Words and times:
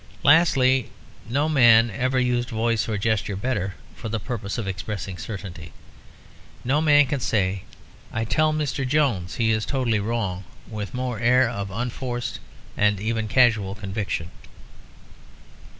Lastly, 0.23 0.89
no 1.29 1.47
man 1.47 1.91
ever 1.91 2.19
used 2.19 2.49
voice 2.49 2.89
or 2.89 2.97
gesture 2.97 3.35
better 3.35 3.75
for 3.95 4.09
the 4.09 4.19
purpose 4.19 4.57
of 4.57 4.67
expressing 4.67 5.15
certainty; 5.19 5.73
no 6.63 6.81
man 6.81 7.05
can 7.05 7.19
say 7.19 7.65
"I 8.11 8.25
tell 8.25 8.51
Mr. 8.51 8.83
Jones 8.87 9.35
he 9.35 9.51
is 9.51 9.63
totally 9.63 9.99
wrong" 9.99 10.43
with 10.67 10.95
more 10.95 11.19
air 11.19 11.47
of 11.47 11.69
unforced 11.69 12.39
and 12.75 12.99
even 12.99 13.27
casual 13.27 13.75
conviction. 13.75 14.31